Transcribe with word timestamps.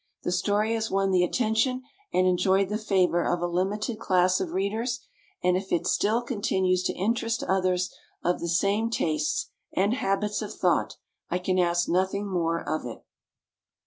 The 0.23 0.31
story 0.31 0.73
has 0.73 0.89
won 0.89 1.11
the 1.11 1.23
attention 1.23 1.83
and 2.11 2.25
enjoyed 2.25 2.69
the 2.69 2.79
favor 2.79 3.23
of 3.23 3.39
a 3.39 3.45
limited 3.45 3.99
class 3.99 4.39
of 4.39 4.49
readers, 4.49 4.99
and 5.43 5.55
if 5.55 5.71
it 5.71 5.85
still 5.85 6.23
continues 6.23 6.81
to 6.85 6.93
interest 6.95 7.43
others 7.43 7.93
of 8.23 8.39
the 8.39 8.49
same 8.49 8.89
tastes 8.89 9.51
and 9.73 9.93
habits 9.93 10.41
of 10.41 10.55
thought 10.55 10.95
I 11.29 11.37
can 11.37 11.59
ask 11.59 11.87
nothing 11.87 12.27
more 12.27 12.67
of 12.67 12.83
it. 12.83 13.05